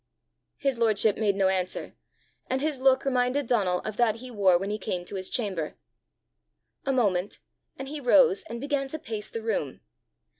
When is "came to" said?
4.79-5.13